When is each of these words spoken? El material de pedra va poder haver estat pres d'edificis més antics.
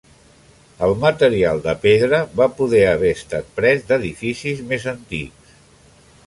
El 0.85 0.93
material 1.01 1.59
de 1.67 1.75
pedra 1.83 2.21
va 2.41 2.47
poder 2.61 2.81
haver 2.93 3.13
estat 3.19 3.53
pres 3.61 3.87
d'edificis 3.93 4.65
més 4.73 4.89
antics. 4.95 5.55